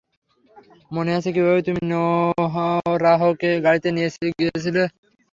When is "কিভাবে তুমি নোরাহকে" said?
1.35-3.49